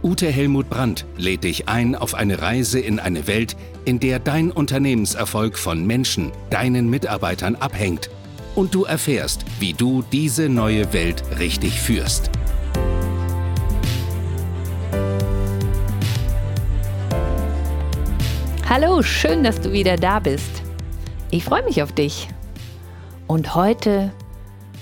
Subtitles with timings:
[0.00, 4.52] Ute Helmut Brandt, lädt dich ein auf eine Reise in eine Welt, in der dein
[4.52, 8.08] Unternehmenserfolg von Menschen, deinen Mitarbeitern abhängt
[8.54, 12.30] und du erfährst, wie du diese neue Welt richtig führst.
[18.68, 20.62] Hallo, schön, dass du wieder da bist.
[21.32, 22.28] Ich freue mich auf dich.
[23.26, 24.12] Und heute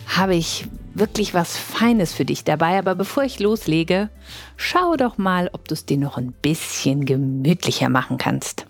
[0.07, 0.67] habe ich
[0.99, 2.79] wirklich was Feines für dich dabei.
[2.79, 4.11] Aber bevor ich loslege,
[4.57, 8.67] schau doch mal, ob du es dir noch ein bisschen gemütlicher machen kannst.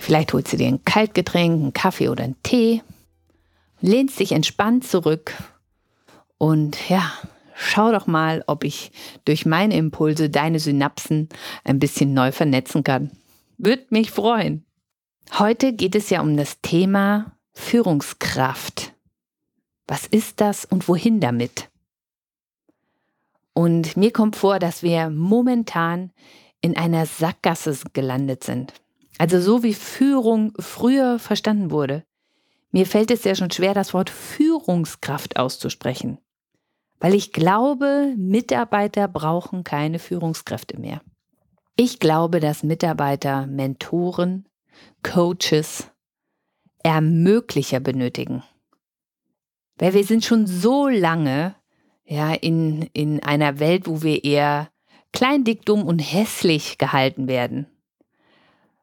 [0.00, 2.82] Vielleicht holst du dir ein Kaltgetränk, einen Kaffee oder einen Tee,
[3.80, 5.34] lehnst dich entspannt zurück
[6.38, 7.12] und ja,
[7.54, 8.90] schau doch mal, ob ich
[9.24, 11.28] durch meine Impulse deine Synapsen
[11.62, 13.12] ein bisschen neu vernetzen kann.
[13.58, 14.64] Würde mich freuen.
[15.38, 18.81] Heute geht es ja um das Thema Führungskraft.
[19.86, 21.70] Was ist das und wohin damit?
[23.54, 26.10] Und mir kommt vor, dass wir momentan
[26.60, 28.72] in einer Sackgasse gelandet sind.
[29.18, 32.04] Also so wie Führung früher verstanden wurde.
[32.70, 36.18] Mir fällt es ja schon schwer, das Wort Führungskraft auszusprechen,
[37.00, 41.02] weil ich glaube, Mitarbeiter brauchen keine Führungskräfte mehr.
[41.76, 44.48] Ich glaube, dass Mitarbeiter Mentoren,
[45.02, 45.88] Coaches,
[46.82, 48.42] Ermöglicher benötigen.
[49.82, 51.56] Weil wir sind schon so lange
[52.04, 54.70] ja, in, in einer Welt, wo wir eher
[55.12, 57.66] klein, dick, dumm und hässlich gehalten werden.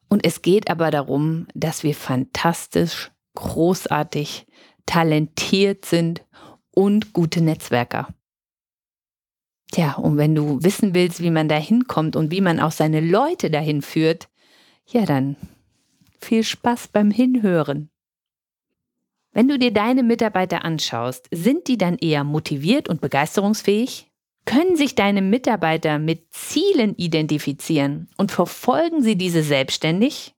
[0.09, 4.45] Und es geht aber darum, dass wir fantastisch, großartig,
[4.85, 6.25] talentiert sind
[6.71, 8.09] und gute Netzwerker.
[9.71, 12.99] Tja, und wenn du wissen willst, wie man da hinkommt und wie man auch seine
[12.99, 14.27] Leute dahin führt,
[14.85, 15.37] ja, dann
[16.19, 17.89] viel Spaß beim Hinhören.
[19.31, 24.11] Wenn du dir deine Mitarbeiter anschaust, sind die dann eher motiviert und begeisterungsfähig?
[24.45, 30.33] Können sich deine Mitarbeiter mit Zielen identifizieren und verfolgen sie diese selbstständig?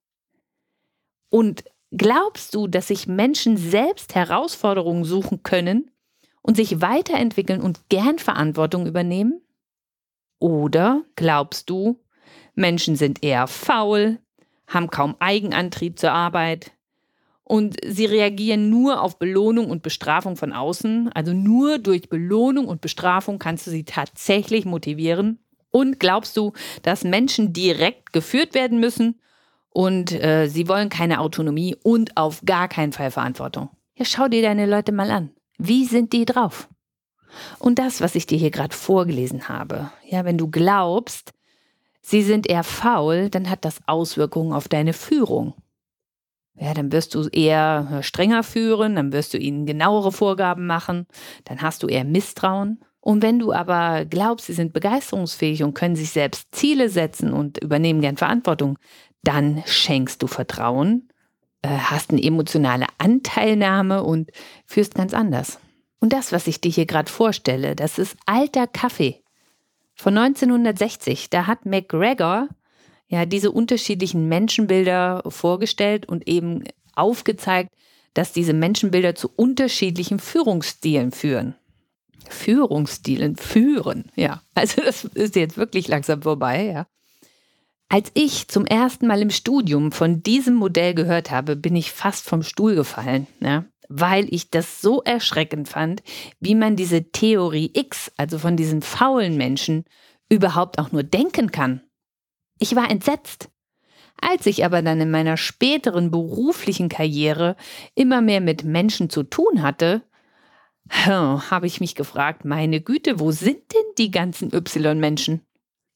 [1.29, 1.63] Und
[1.95, 5.91] glaubst du, dass sich Menschen selbst Herausforderungen suchen können
[6.41, 9.41] und sich weiterentwickeln und gern Verantwortung übernehmen?
[10.39, 12.03] Oder glaubst du,
[12.53, 14.19] Menschen sind eher faul,
[14.67, 16.73] haben kaum Eigenantrieb zur Arbeit
[17.51, 21.11] und sie reagieren nur auf Belohnung und Bestrafung von außen?
[21.11, 25.37] Also nur durch Belohnung und Bestrafung kannst du sie tatsächlich motivieren?
[25.69, 29.19] Und glaubst du, dass Menschen direkt geführt werden müssen
[29.69, 33.67] und äh, sie wollen keine Autonomie und auf gar keinen Fall Verantwortung?
[33.95, 35.31] Ja, schau dir deine Leute mal an.
[35.57, 36.69] Wie sind die drauf?
[37.59, 41.33] Und das, was ich dir hier gerade vorgelesen habe, ja, wenn du glaubst,
[42.01, 45.53] sie sind eher faul, dann hat das Auswirkungen auf deine Führung.
[46.55, 51.07] Ja, dann wirst du eher äh, strenger führen, dann wirst du ihnen genauere Vorgaben machen,
[51.45, 52.83] dann hast du eher Misstrauen.
[52.99, 57.57] Und wenn du aber glaubst, sie sind begeisterungsfähig und können sich selbst Ziele setzen und
[57.63, 58.77] übernehmen gern Verantwortung,
[59.23, 61.07] dann schenkst du Vertrauen
[61.61, 64.31] äh, hast eine emotionale Anteilnahme und
[64.65, 65.59] führst ganz anders.
[65.99, 69.21] Und das, was ich dir hier gerade vorstelle, das ist alter Kaffee
[69.93, 71.29] von 1960.
[71.29, 72.47] Da hat McGregor
[73.11, 76.63] ja diese unterschiedlichen Menschenbilder vorgestellt und eben
[76.95, 77.69] aufgezeigt,
[78.13, 81.55] dass diese Menschenbilder zu unterschiedlichen Führungsstilen führen.
[82.29, 84.41] Führungsstilen führen, ja.
[84.55, 86.87] Also das ist jetzt wirklich langsam vorbei, ja.
[87.89, 92.25] Als ich zum ersten Mal im Studium von diesem Modell gehört habe, bin ich fast
[92.25, 96.01] vom Stuhl gefallen, ja, weil ich das so erschreckend fand,
[96.39, 99.83] wie man diese Theorie X, also von diesen faulen Menschen,
[100.29, 101.81] überhaupt auch nur denken kann.
[102.61, 103.49] Ich war entsetzt.
[104.21, 107.55] Als ich aber dann in meiner späteren beruflichen Karriere
[107.95, 110.03] immer mehr mit Menschen zu tun hatte,
[110.89, 115.41] habe ich mich gefragt, meine Güte, wo sind denn die ganzen Y-Menschen?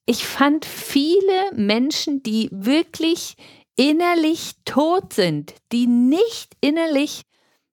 [0.06, 3.36] ich fand viele Menschen, die wirklich
[3.76, 7.24] innerlich tot sind, die nicht innerlich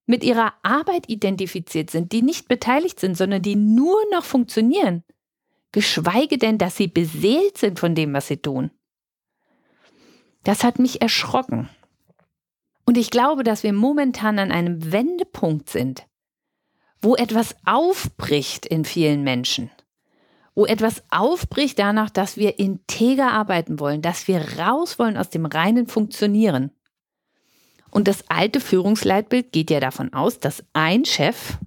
[0.06, 5.04] mit ihrer Arbeit identifiziert sind, die nicht beteiligt sind, sondern die nur noch funktionieren,
[5.70, 8.70] geschweige denn, dass sie beseelt sind von dem, was sie tun.
[10.44, 11.68] Das hat mich erschrocken.
[12.84, 16.06] Und ich glaube, dass wir momentan an einem Wendepunkt sind,
[17.00, 19.70] wo etwas aufbricht in vielen Menschen
[20.54, 25.46] wo etwas aufbricht danach, dass wir integer arbeiten wollen, dass wir raus wollen aus dem
[25.46, 26.70] reinen Funktionieren.
[27.90, 31.58] Und das alte Führungsleitbild geht ja davon aus, dass ein Chef,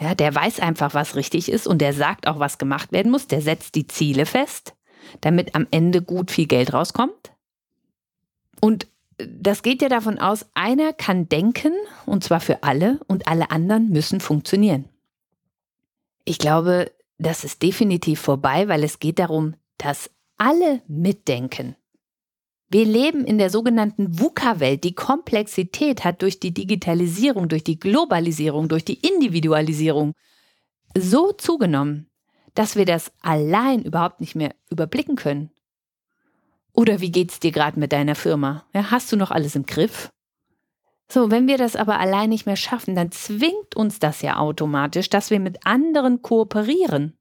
[0.00, 3.26] ja, der weiß einfach, was richtig ist und der sagt auch, was gemacht werden muss,
[3.26, 4.74] der setzt die Ziele fest,
[5.20, 7.32] damit am Ende gut viel Geld rauskommt.
[8.60, 8.86] Und
[9.18, 11.72] das geht ja davon aus, einer kann denken,
[12.06, 14.88] und zwar für alle, und alle anderen müssen funktionieren.
[16.24, 21.74] Ich glaube, das ist definitiv vorbei, weil es geht darum, dass alle mitdenken.
[22.70, 24.84] Wir leben in der sogenannten VUCA-Welt.
[24.84, 30.12] Die Komplexität hat durch die Digitalisierung, durch die Globalisierung, durch die Individualisierung
[30.96, 32.10] so zugenommen,
[32.54, 35.50] dass wir das allein überhaupt nicht mehr überblicken können.
[36.78, 38.64] Oder wie geht's dir gerade mit deiner Firma?
[38.72, 40.10] Ja, hast du noch alles im Griff?
[41.10, 45.10] So, wenn wir das aber allein nicht mehr schaffen, dann zwingt uns das ja automatisch,
[45.10, 47.18] dass wir mit anderen kooperieren.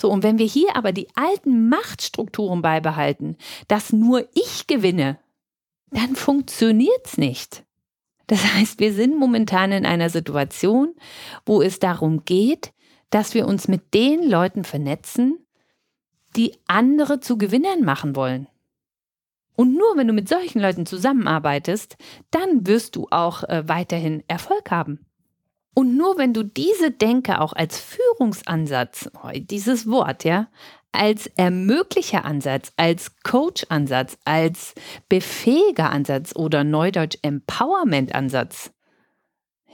[0.00, 3.36] So, und wenn wir hier aber die alten Machtstrukturen beibehalten,
[3.68, 5.20] dass nur ich gewinne,
[5.92, 7.62] dann funktioniert's nicht.
[8.26, 10.96] Das heißt, wir sind momentan in einer Situation,
[11.46, 12.72] wo es darum geht,
[13.10, 15.46] dass wir uns mit den Leuten vernetzen,
[16.34, 18.48] die andere zu Gewinnern machen wollen.
[19.58, 21.96] Und nur wenn du mit solchen Leuten zusammenarbeitest,
[22.30, 25.04] dann wirst du auch äh, weiterhin Erfolg haben.
[25.74, 30.46] Und nur wenn du diese Denke auch als Führungsansatz, oh, dieses Wort, ja,
[30.92, 34.76] als ermöglicher Ansatz, als Coach-Ansatz, als
[35.08, 38.70] befähiger Ansatz oder neudeutsch Empowerment-Ansatz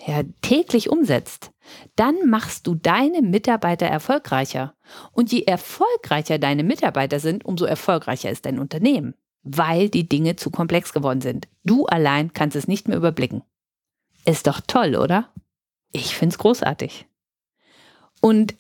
[0.07, 1.51] ja, täglich umsetzt,
[1.95, 4.77] dann machst du deine Mitarbeiter erfolgreicher.
[5.13, 10.51] Und je erfolgreicher deine Mitarbeiter sind, umso erfolgreicher ist dein Unternehmen, weil die Dinge zu
[10.51, 11.49] komplex geworden sind.
[11.63, 13.43] Du allein kannst es nicht mehr überblicken.
[14.25, 15.29] Ist doch toll, oder?
[15.93, 17.07] Ich finde es großartig.
[18.21, 18.57] Und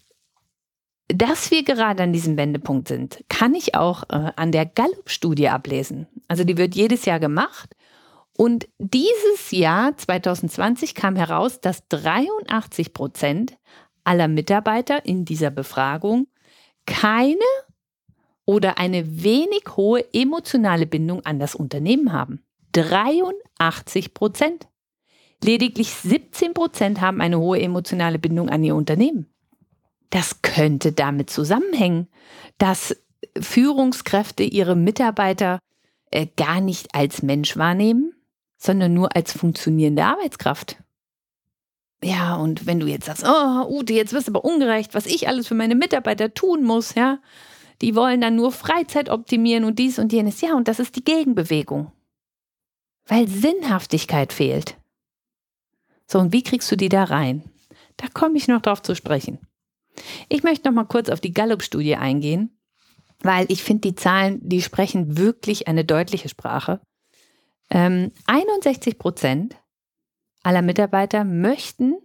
[1.08, 6.06] dass wir gerade an diesem Wendepunkt sind, kann ich auch äh, an der Gallup-Studie ablesen.
[6.28, 7.74] Also die wird jedes Jahr gemacht.
[8.36, 13.56] Und dieses Jahr, 2020, kam heraus, dass 83 Prozent
[14.02, 16.26] aller Mitarbeiter in dieser Befragung
[16.86, 17.38] keine
[18.46, 22.44] oder eine wenig hohe emotionale Bindung an das Unternehmen haben.
[22.72, 24.68] 83 Prozent.
[25.42, 29.26] Lediglich 17 Prozent haben eine hohe emotionale Bindung an ihr Unternehmen.
[30.10, 32.08] Das könnte damit zusammenhängen,
[32.58, 32.96] dass
[33.38, 35.58] Führungskräfte ihre Mitarbeiter
[36.10, 38.14] äh, gar nicht als Mensch wahrnehmen,
[38.56, 40.76] sondern nur als funktionierende Arbeitskraft.
[42.02, 45.26] Ja, und wenn du jetzt sagst, oh, Ute, jetzt wirst du aber ungerecht, was ich
[45.26, 47.18] alles für meine Mitarbeiter tun muss, ja,
[47.84, 50.40] die wollen dann nur Freizeit optimieren und dies und jenes.
[50.40, 51.92] Ja, und das ist die Gegenbewegung.
[53.04, 54.78] Weil Sinnhaftigkeit fehlt.
[56.06, 57.44] So, und wie kriegst du die da rein?
[57.98, 59.38] Da komme ich noch drauf zu sprechen.
[60.30, 62.58] Ich möchte noch mal kurz auf die Gallup-Studie eingehen,
[63.20, 66.80] weil ich finde, die Zahlen, die sprechen wirklich eine deutliche Sprache.
[67.68, 69.56] Ähm, 61 Prozent
[70.42, 71.96] aller Mitarbeiter möchten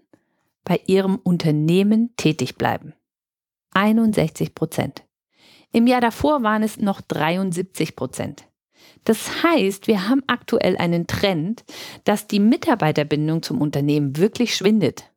[0.66, 2.94] bei ihrem Unternehmen tätig bleiben.
[3.72, 5.06] 61 Prozent.
[5.72, 8.46] Im Jahr davor waren es noch 73 Prozent.
[9.04, 11.64] Das heißt, wir haben aktuell einen Trend,
[12.04, 15.12] dass die Mitarbeiterbindung zum Unternehmen wirklich schwindet.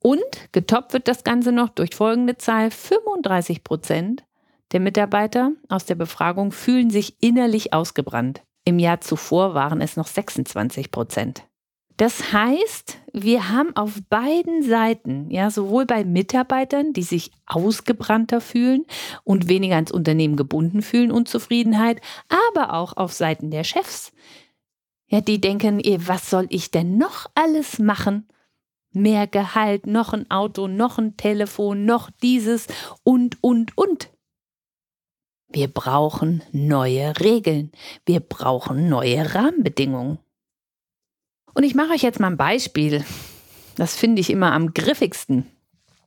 [0.00, 0.22] Und
[0.52, 2.70] getoppt wird das Ganze noch durch folgende Zahl.
[2.70, 4.24] 35 Prozent
[4.72, 8.42] der Mitarbeiter aus der Befragung fühlen sich innerlich ausgebrannt.
[8.64, 11.44] Im Jahr zuvor waren es noch 26 Prozent.
[11.98, 18.86] Das heißt, wir haben auf beiden Seiten, ja, sowohl bei Mitarbeitern, die sich ausgebrannter fühlen
[19.24, 24.12] und weniger ans Unternehmen gebunden fühlen, Unzufriedenheit, aber auch auf Seiten der Chefs.
[25.08, 28.28] Ja, die denken, was soll ich denn noch alles machen?
[28.92, 32.68] Mehr Gehalt, noch ein Auto, noch ein Telefon, noch dieses
[33.02, 34.10] und, und, und.
[35.48, 37.72] Wir brauchen neue Regeln.
[38.06, 40.18] Wir brauchen neue Rahmenbedingungen.
[41.54, 43.04] Und ich mache euch jetzt mal ein Beispiel.
[43.76, 45.46] Das finde ich immer am griffigsten.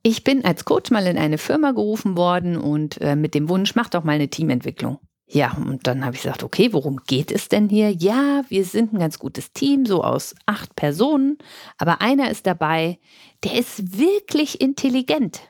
[0.04, 3.76] Ich bin als Coach mal in eine Firma gerufen worden und äh, mit dem Wunsch,
[3.76, 5.00] mach doch mal eine Teamentwicklung.
[5.28, 7.92] Ja, und dann habe ich gesagt, okay, worum geht es denn hier?
[7.92, 11.38] Ja, wir sind ein ganz gutes Team, so aus acht Personen,
[11.78, 13.00] aber einer ist dabei,
[13.46, 15.42] der ist wirklich intelligent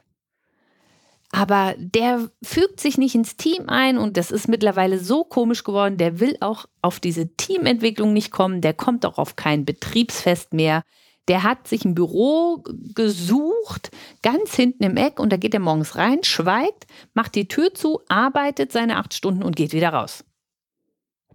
[1.32, 5.98] aber der fügt sich nicht ins Team ein und das ist mittlerweile so komisch geworden,
[5.98, 10.84] der will auch auf diese Teamentwicklung nicht kommen, der kommt auch auf kein Betriebsfest mehr.
[11.28, 13.92] Der hat sich ein Büro gesucht,
[14.24, 18.02] ganz hinten im Eck, und da geht er morgens rein, schweigt, macht die Tür zu,
[18.10, 20.26] arbeitet seine acht Stunden und geht wieder raus.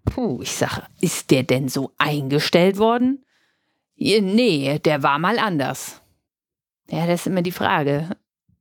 [0.04, 3.24] Puh, ich sage, ist der denn so eingestellt worden?
[3.96, 6.02] Nee, der war mal anders.
[6.90, 8.10] Ja, das ist immer die Frage.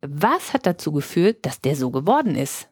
[0.10, 2.70] Was hat dazu geführt, dass der so geworden ist?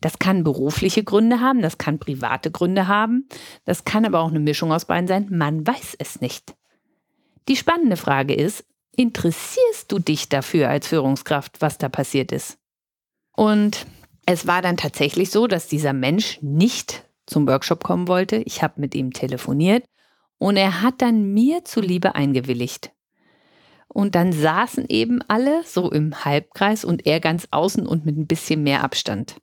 [0.00, 3.28] Das kann berufliche Gründe haben, das kann private Gründe haben,
[3.64, 5.26] das kann aber auch eine Mischung aus beiden sein.
[5.30, 6.54] Man weiß es nicht.
[7.48, 8.64] Die spannende Frage ist,
[8.96, 12.58] interessierst du dich dafür als Führungskraft, was da passiert ist?
[13.36, 13.86] Und
[14.26, 18.36] es war dann tatsächlich so, dass dieser Mensch nicht zum Workshop kommen wollte.
[18.36, 19.84] Ich habe mit ihm telefoniert
[20.38, 22.92] und er hat dann mir zuliebe eingewilligt.
[23.92, 28.26] Und dann saßen eben alle so im Halbkreis und er ganz außen und mit ein
[28.26, 29.36] bisschen mehr Abstand.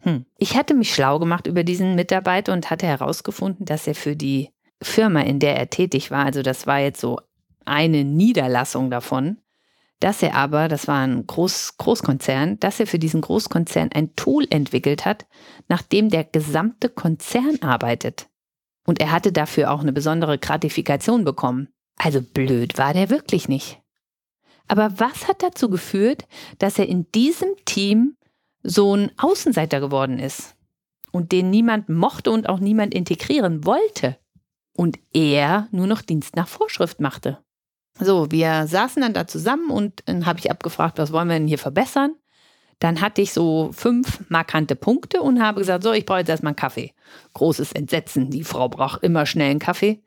[0.00, 0.26] Hm.
[0.38, 4.50] Ich hatte mich schlau gemacht über diesen Mitarbeiter und hatte herausgefunden, dass er für die
[4.82, 7.18] Firma, in der er tätig war, also das war jetzt so
[7.64, 9.38] eine Niederlassung davon,
[10.00, 14.46] dass er aber, das war ein Groß, Großkonzern, dass er für diesen Großkonzern ein Tool
[14.48, 15.26] entwickelt hat,
[15.68, 18.28] nach dem der gesamte Konzern arbeitet.
[18.86, 21.68] Und er hatte dafür auch eine besondere Gratifikation bekommen.
[22.02, 23.78] Also blöd war der wirklich nicht.
[24.68, 26.26] Aber was hat dazu geführt,
[26.58, 28.16] dass er in diesem Team
[28.62, 30.56] so ein Außenseiter geworden ist
[31.12, 34.16] und den niemand mochte und auch niemand integrieren wollte
[34.74, 37.38] und er nur noch Dienst nach Vorschrift machte?
[37.98, 41.48] So, wir saßen dann da zusammen und dann habe ich abgefragt, was wollen wir denn
[41.48, 42.14] hier verbessern?
[42.78, 46.52] Dann hatte ich so fünf markante Punkte und habe gesagt, so, ich brauche jetzt erstmal
[46.52, 46.94] einen Kaffee.
[47.34, 50.02] Großes Entsetzen, die Frau braucht immer schnell einen Kaffee.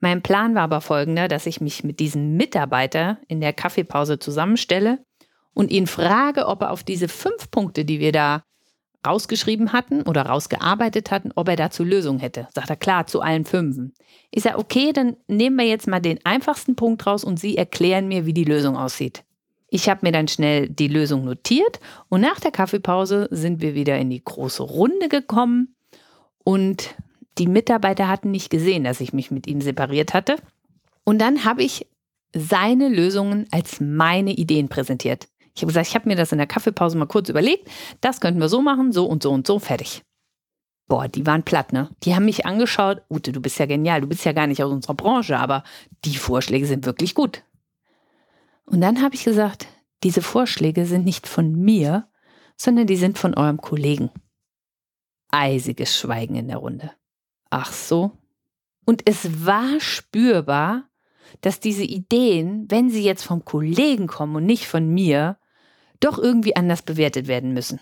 [0.00, 4.98] Mein Plan war aber folgender, dass ich mich mit diesem Mitarbeiter in der Kaffeepause zusammenstelle
[5.54, 8.42] und ihn frage, ob er auf diese fünf Punkte, die wir da
[9.06, 12.48] rausgeschrieben hatten oder rausgearbeitet hatten, ob er dazu Lösungen hätte.
[12.54, 13.94] Sagt er, klar, zu allen fünfen.
[14.30, 18.08] Ich sage, okay, dann nehmen wir jetzt mal den einfachsten Punkt raus und Sie erklären
[18.08, 19.24] mir, wie die Lösung aussieht.
[19.70, 23.98] Ich habe mir dann schnell die Lösung notiert und nach der Kaffeepause sind wir wieder
[23.98, 25.76] in die große Runde gekommen
[26.44, 26.94] und
[27.40, 30.36] die Mitarbeiter hatten nicht gesehen, dass ich mich mit ihm separiert hatte.
[31.04, 31.86] Und dann habe ich
[32.34, 35.26] seine Lösungen als meine Ideen präsentiert.
[35.54, 37.68] Ich habe gesagt, ich habe mir das in der Kaffeepause mal kurz überlegt.
[38.02, 40.02] Das könnten wir so machen, so und so und so, fertig.
[40.86, 41.88] Boah, die waren platt, ne?
[42.02, 43.02] Die haben mich angeschaut.
[43.08, 45.64] Ute, du bist ja genial, du bist ja gar nicht aus unserer Branche, aber
[46.04, 47.42] die Vorschläge sind wirklich gut.
[48.66, 49.66] Und dann habe ich gesagt,
[50.02, 52.08] diese Vorschläge sind nicht von mir,
[52.56, 54.10] sondern die sind von eurem Kollegen.
[55.28, 56.92] Eisiges Schweigen in der Runde.
[57.50, 58.12] Ach so.
[58.86, 60.88] Und es war spürbar,
[61.42, 65.38] dass diese Ideen, wenn sie jetzt vom Kollegen kommen und nicht von mir,
[66.00, 67.80] doch irgendwie anders bewertet werden müssen.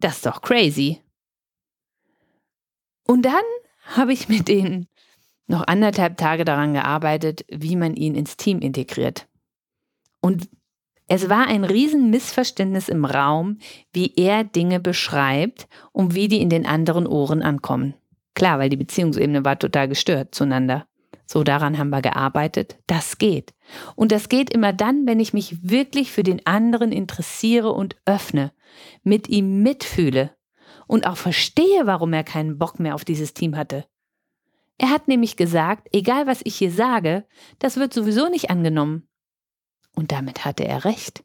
[0.00, 1.00] Das ist doch crazy.
[3.06, 3.44] Und dann
[3.84, 4.88] habe ich mit denen
[5.46, 9.28] noch anderthalb Tage daran gearbeitet, wie man ihn ins Team integriert.
[10.20, 10.48] Und
[11.06, 13.58] es war ein Riesenmissverständnis im Raum,
[13.92, 17.94] wie er Dinge beschreibt und wie die in den anderen Ohren ankommen.
[18.34, 20.86] Klar, weil die Beziehungsebene war total gestört zueinander.
[21.26, 22.76] So daran haben wir gearbeitet.
[22.86, 23.54] Das geht.
[23.96, 28.52] Und das geht immer dann, wenn ich mich wirklich für den anderen interessiere und öffne,
[29.02, 30.36] mit ihm mitfühle
[30.86, 33.86] und auch verstehe, warum er keinen Bock mehr auf dieses Team hatte.
[34.76, 37.26] Er hat nämlich gesagt, egal was ich hier sage,
[37.58, 39.08] das wird sowieso nicht angenommen.
[39.94, 41.24] Und damit hatte er recht.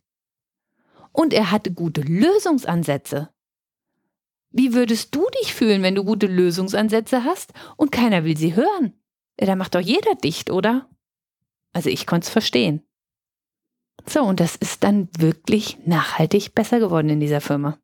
[1.11, 3.29] Und er hatte gute Lösungsansätze.
[4.51, 8.93] Wie würdest du dich fühlen, wenn du gute Lösungsansätze hast und keiner will sie hören?
[9.37, 10.89] Da macht doch jeder dicht, oder?
[11.71, 12.81] Also ich konnte es verstehen.
[14.05, 17.77] So, und das ist dann wirklich nachhaltig besser geworden in dieser Firma.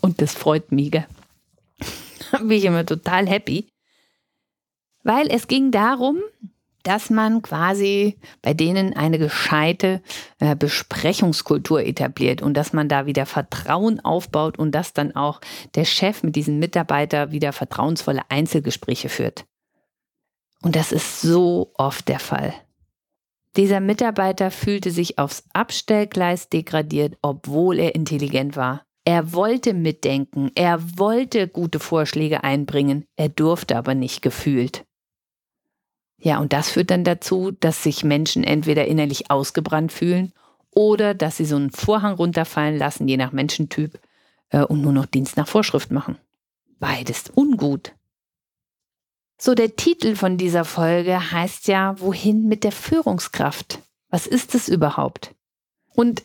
[0.00, 0.90] Und das freut mich.
[2.30, 3.72] Da bin ich immer total happy.
[5.02, 6.18] Weil es ging darum,
[6.82, 10.02] dass man quasi bei denen eine gescheite
[10.38, 15.40] äh, Besprechungskultur etabliert und dass man da wieder Vertrauen aufbaut und dass dann auch
[15.74, 19.44] der Chef mit diesen Mitarbeitern wieder vertrauensvolle Einzelgespräche führt.
[20.62, 22.54] Und das ist so oft der Fall.
[23.56, 28.82] Dieser Mitarbeiter fühlte sich aufs Abstellgleis degradiert, obwohl er intelligent war.
[29.04, 34.84] Er wollte mitdenken, er wollte gute Vorschläge einbringen, er durfte aber nicht gefühlt.
[36.20, 40.32] Ja, und das führt dann dazu, dass sich Menschen entweder innerlich ausgebrannt fühlen
[40.70, 44.00] oder dass sie so einen Vorhang runterfallen lassen, je nach Menschentyp,
[44.50, 46.18] äh, und nur noch Dienst nach Vorschrift machen.
[46.78, 47.92] Beides ungut.
[49.40, 53.80] So, der Titel von dieser Folge heißt ja, wohin mit der Führungskraft?
[54.10, 55.34] Was ist es überhaupt?
[55.94, 56.24] Und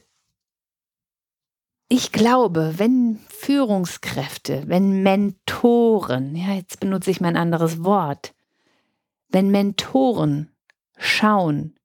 [1.90, 8.34] ich glaube, wenn Führungskräfte, wenn Mentoren, ja, jetzt benutze ich mein anderes Wort,
[9.34, 10.50] wenn Mentoren
[10.98, 11.76] schauen,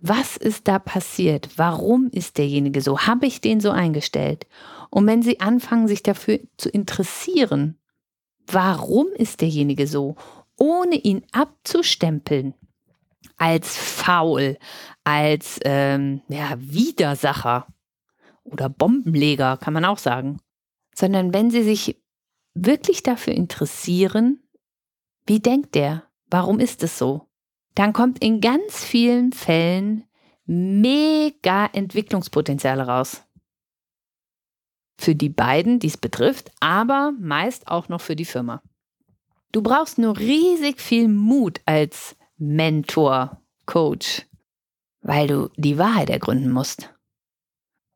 [0.00, 1.50] was ist da passiert?
[1.56, 3.00] Warum ist derjenige so?
[3.00, 4.46] Habe ich den so eingestellt?
[4.88, 7.78] Und wenn sie anfangen, sich dafür zu interessieren,
[8.46, 10.16] warum ist derjenige so?
[10.58, 12.54] ohne ihn abzustempeln
[13.36, 14.58] als faul,
[15.04, 17.66] als ähm, ja, Widersacher
[18.44, 20.40] oder Bombenleger, kann man auch sagen,
[20.94, 22.02] sondern wenn sie sich
[22.54, 24.42] wirklich dafür interessieren,
[25.26, 27.28] wie denkt der, warum ist es so,
[27.74, 30.04] dann kommt in ganz vielen Fällen
[30.46, 33.22] mega Entwicklungspotenziale raus.
[34.98, 38.62] Für die beiden, die es betrifft, aber meist auch noch für die Firma.
[39.52, 44.26] Du brauchst nur riesig viel Mut als Mentor, Coach,
[45.00, 46.92] weil du die Wahrheit ergründen musst.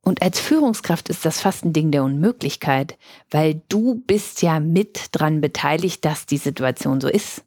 [0.05, 2.99] Und als Führungskraft ist das fast ein Ding der Unmöglichkeit,
[3.31, 7.45] weil du bist ja mit dran beteiligt, dass die Situation so ist.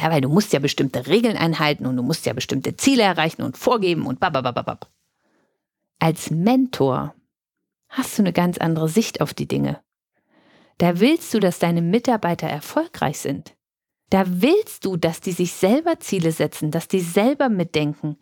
[0.00, 3.42] Ja, weil du musst ja bestimmte Regeln einhalten und du musst ja bestimmte Ziele erreichen
[3.42, 4.90] und vorgeben und babababab.
[5.98, 7.14] Als Mentor
[7.88, 9.82] hast du eine ganz andere Sicht auf die Dinge.
[10.78, 13.54] Da willst du, dass deine Mitarbeiter erfolgreich sind.
[14.08, 18.16] Da willst du, dass die sich selber Ziele setzen, dass die selber mitdenken.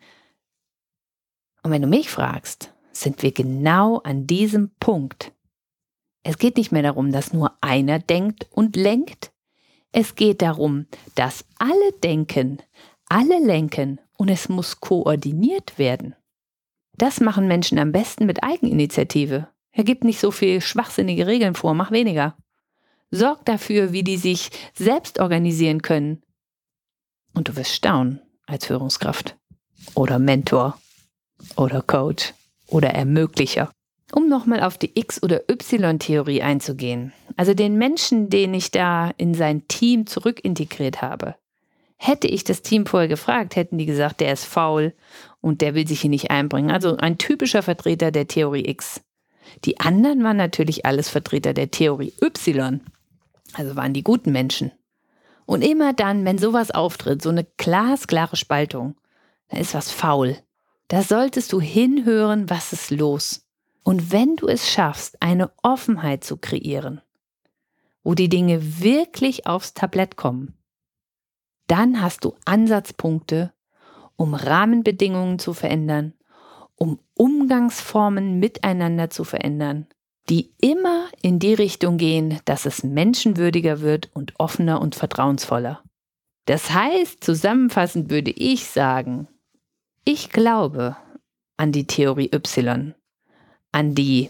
[1.63, 5.31] Und wenn du mich fragst, sind wir genau an diesem Punkt.
[6.23, 9.31] Es geht nicht mehr darum, dass nur einer denkt und lenkt.
[9.91, 12.61] Es geht darum, dass alle denken,
[13.05, 16.15] alle lenken und es muss koordiniert werden.
[16.93, 19.47] Das machen Menschen am besten mit Eigeninitiative.
[19.71, 22.37] Er gibt nicht so viel schwachsinnige Regeln vor, mach weniger.
[23.09, 26.21] Sorg dafür, wie die sich selbst organisieren können.
[27.33, 29.37] Und du wirst staunen als Führungskraft
[29.95, 30.79] oder Mentor
[31.55, 32.33] oder Coach
[32.67, 33.71] oder Ermöglicher.
[34.11, 39.33] Um nochmal auf die X- oder Y-Theorie einzugehen, also den Menschen, den ich da in
[39.33, 41.35] sein Team zurückintegriert habe,
[41.97, 44.93] hätte ich das Team vorher gefragt, hätten die gesagt, der ist faul
[45.41, 46.71] und der will sich hier nicht einbringen.
[46.71, 49.01] Also ein typischer Vertreter der Theorie X.
[49.65, 52.81] Die anderen waren natürlich alles Vertreter der Theorie Y.
[53.53, 54.71] Also waren die guten Menschen.
[55.45, 58.95] Und immer dann, wenn sowas auftritt, so eine glasklare Spaltung,
[59.49, 60.37] dann ist was faul.
[60.87, 63.45] Da solltest du hinhören, was ist los.
[63.83, 67.01] Und wenn du es schaffst, eine Offenheit zu kreieren,
[68.03, 70.53] wo die Dinge wirklich aufs Tablett kommen,
[71.67, 73.53] dann hast du Ansatzpunkte,
[74.15, 76.13] um Rahmenbedingungen zu verändern,
[76.75, 79.87] um Umgangsformen miteinander zu verändern,
[80.29, 85.83] die immer in die Richtung gehen, dass es menschenwürdiger wird und offener und vertrauensvoller.
[86.45, 89.27] Das heißt, zusammenfassend würde ich sagen,
[90.05, 90.97] ich glaube
[91.57, 92.95] an die Theorie Y,
[93.71, 94.29] an die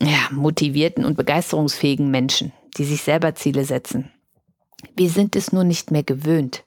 [0.00, 4.12] ja, motivierten und begeisterungsfähigen Menschen, die sich selber Ziele setzen.
[4.96, 6.64] Wir sind es nur nicht mehr gewöhnt.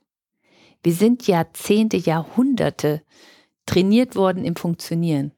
[0.84, 3.04] Wir sind Jahrzehnte, Jahrhunderte
[3.66, 5.32] trainiert worden im Funktionieren.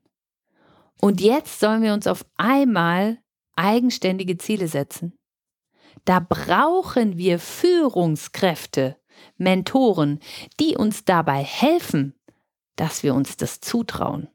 [0.99, 3.19] Und jetzt sollen wir uns auf einmal
[3.55, 5.13] eigenständige Ziele setzen.
[6.05, 8.97] Da brauchen wir Führungskräfte,
[9.37, 10.19] Mentoren,
[10.59, 12.15] die uns dabei helfen,
[12.75, 14.29] dass wir uns das zutrauen.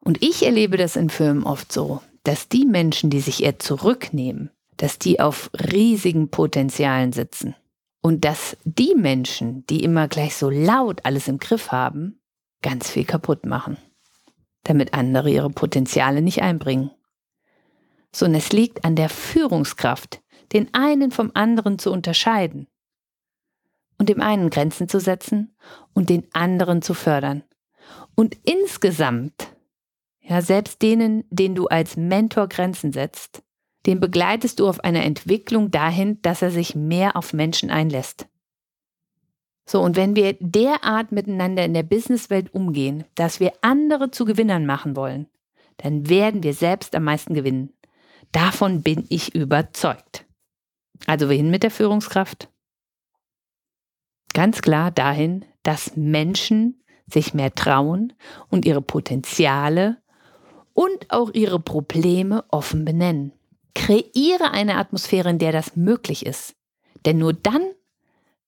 [0.00, 4.50] Und ich erlebe das in Firmen oft so, dass die Menschen, die sich eher zurücknehmen,
[4.76, 7.54] dass die auf riesigen Potenzialen sitzen.
[8.00, 12.20] Und dass die Menschen, die immer gleich so laut alles im Griff haben,
[12.62, 13.76] ganz viel kaputt machen
[14.68, 16.90] damit andere ihre Potenziale nicht einbringen.
[18.14, 22.68] Sondern es liegt an der Führungskraft, den einen vom anderen zu unterscheiden
[23.98, 25.54] und dem einen Grenzen zu setzen
[25.94, 27.42] und den anderen zu fördern.
[28.14, 29.48] Und insgesamt,
[30.28, 33.42] ja, selbst denen, denen du als Mentor Grenzen setzt,
[33.86, 38.28] den begleitest du auf einer Entwicklung dahin, dass er sich mehr auf Menschen einlässt.
[39.64, 44.66] So, und wenn wir derart miteinander in der Businesswelt umgehen, dass wir andere zu Gewinnern
[44.66, 45.28] machen wollen,
[45.78, 47.72] dann werden wir selbst am meisten gewinnen.
[48.32, 50.26] Davon bin ich überzeugt.
[51.06, 52.50] Also wohin mit der Führungskraft?
[54.34, 58.12] Ganz klar dahin, dass Menschen sich mehr trauen
[58.50, 59.98] und ihre Potenziale
[60.78, 63.32] und auch ihre Probleme offen benennen.
[63.74, 66.54] Kreiere eine Atmosphäre, in der das möglich ist.
[67.04, 67.62] Denn nur dann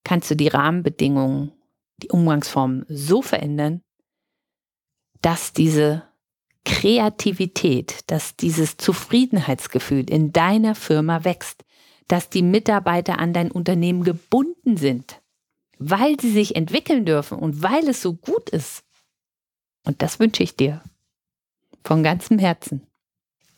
[0.05, 1.51] kannst du die Rahmenbedingungen,
[1.97, 3.81] die Umgangsformen so verändern,
[5.21, 6.03] dass diese
[6.63, 11.65] Kreativität, dass dieses Zufriedenheitsgefühl in deiner Firma wächst,
[12.07, 15.21] dass die Mitarbeiter an dein Unternehmen gebunden sind,
[15.79, 18.85] weil sie sich entwickeln dürfen und weil es so gut ist.
[19.85, 20.81] Und das wünsche ich dir
[21.83, 22.81] von ganzem Herzen.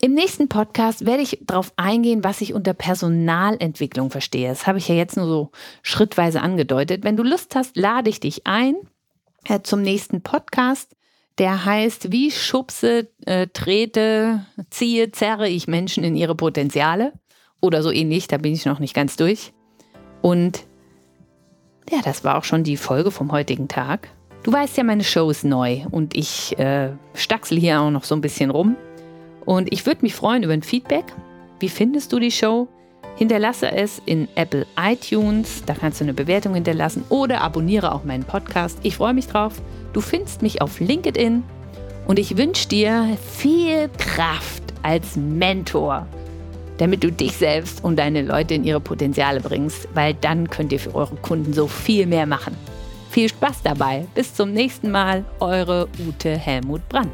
[0.02, 4.50] Im nächsten Podcast werde ich darauf eingehen, was ich unter Personalentwicklung verstehe.
[4.50, 7.06] Das habe ich ja jetzt nur so schrittweise angedeutet.
[7.06, 8.76] Wenn du Lust hast, lade ich dich ein
[9.48, 10.96] äh, zum nächsten Podcast.
[11.38, 17.14] Der heißt, wie schubse, äh, trete, ziehe, zerre ich Menschen in ihre Potenziale
[17.62, 18.28] oder so ähnlich.
[18.28, 19.54] Da bin ich noch nicht ganz durch.
[20.22, 20.66] Und
[21.90, 24.10] ja, das war auch schon die Folge vom heutigen Tag.
[24.44, 28.14] Du weißt ja, meine Show ist neu und ich äh, stachsel hier auch noch so
[28.14, 28.76] ein bisschen rum.
[29.46, 31.06] Und ich würde mich freuen über ein Feedback.
[31.62, 32.68] Wie findest du die Show?
[33.16, 38.26] Hinterlasse es in Apple iTunes, da kannst du eine Bewertung hinterlassen oder abonniere auch meinen
[38.26, 38.80] Podcast.
[38.84, 39.62] Ich freue mich drauf.
[39.94, 41.44] Du findest mich auf LinkedIn
[42.08, 46.06] und ich wünsche dir viel Kraft als Mentor,
[46.80, 50.80] damit du dich selbst und deine Leute in ihre Potenziale bringst, weil dann könnt ihr
[50.80, 52.58] für eure Kunden so viel mehr machen.
[53.14, 54.08] Viel Spaß dabei.
[54.16, 57.12] Bis zum nächsten Mal, eure Ute Helmut Brandt.